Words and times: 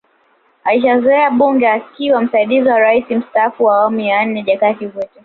Alishalizoea 0.63 1.31
bunge 1.31 1.67
akiwa 1.69 2.21
msaidizi 2.21 2.67
wa 2.69 2.79
raisi 2.79 3.15
mstaafu 3.15 3.63
wa 3.63 3.75
awamu 3.77 3.99
ya 3.99 4.25
nne 4.25 4.43
Jakaya 4.43 4.73
Kikwete 4.73 5.19